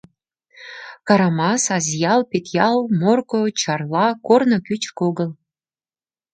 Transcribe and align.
Карамас— 1.07 1.61
Азъял-Петъял— 1.75 2.77
Морко— 2.99 3.39
Чарла 3.59 4.07
корно 4.27 4.57
кӱчык 4.65 4.99
огыл. 5.07 5.29